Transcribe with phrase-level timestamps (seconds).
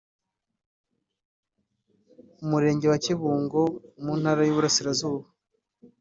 [2.43, 3.61] Umurenge wa Kibungo
[4.03, 5.25] mu Ntara y’Uburasirazuba